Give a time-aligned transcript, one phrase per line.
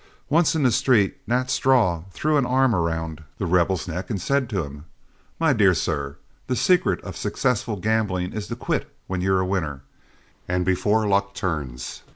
[0.29, 4.49] Once in the street, Nat Straw threw an arm around The Rebel's neck and said
[4.49, 4.85] to him,
[5.39, 9.83] "My dear sir, the secret of successful gambling is to quit when you're winner,
[10.47, 12.01] and before luck turns.